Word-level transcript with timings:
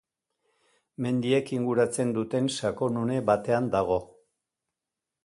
Mendiek 1.05 1.51
inguratzen 1.57 2.13
duten 2.15 2.49
sakonune 2.63 3.19
batean 3.29 3.69
dago. 3.77 3.99